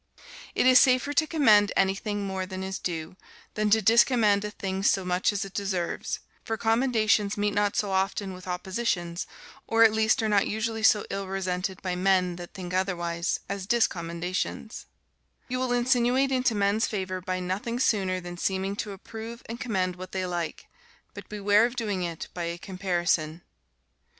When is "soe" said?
4.81-5.05, 7.75-7.91, 10.81-11.05